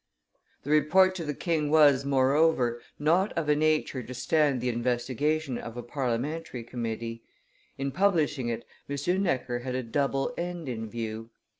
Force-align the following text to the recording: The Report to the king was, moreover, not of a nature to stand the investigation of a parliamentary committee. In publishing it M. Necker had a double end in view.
The 0.63 0.71
Report 0.71 1.13
to 1.13 1.23
the 1.23 1.35
king 1.35 1.69
was, 1.69 2.05
moreover, 2.05 2.81
not 2.97 3.31
of 3.33 3.47
a 3.47 3.55
nature 3.55 4.01
to 4.01 4.13
stand 4.15 4.59
the 4.59 4.69
investigation 4.69 5.59
of 5.59 5.77
a 5.77 5.83
parliamentary 5.83 6.63
committee. 6.63 7.21
In 7.77 7.91
publishing 7.91 8.49
it 8.49 8.65
M. 8.89 9.21
Necker 9.21 9.59
had 9.59 9.75
a 9.75 9.83
double 9.83 10.33
end 10.39 10.67
in 10.67 10.89
view. 10.89 11.29